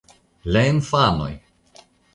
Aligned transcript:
La 0.55 0.63
infanoj! 0.71 1.31